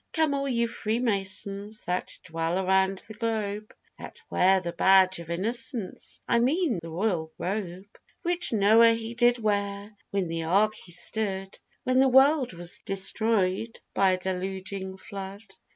]COME 0.13 0.33
all 0.33 0.47
you 0.49 0.67
freemasons 0.67 1.85
that 1.85 2.17
dwell 2.23 2.57
around 2.57 3.03
the 3.07 3.13
globe, 3.13 3.71
That 3.99 4.19
wear 4.31 4.59
the 4.59 4.73
badge 4.73 5.19
of 5.19 5.29
innocence, 5.29 6.19
I 6.27 6.39
mean 6.39 6.79
the 6.81 6.89
royal 6.89 7.31
robe, 7.37 7.85
Which 8.23 8.51
Noah 8.51 8.93
he 8.93 9.13
did 9.13 9.37
wear 9.37 9.95
when 10.09 10.23
in 10.23 10.29
the 10.29 10.41
ark 10.45 10.73
he 10.73 10.91
stood, 10.91 11.59
When 11.83 11.99
the 11.99 12.09
world 12.09 12.51
was 12.53 12.81
destroyed 12.83 13.79
by 13.93 14.13
a 14.13 14.17
deluging 14.17 14.97
flood. 14.97 15.43